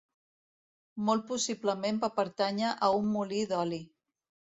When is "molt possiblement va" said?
1.09-2.09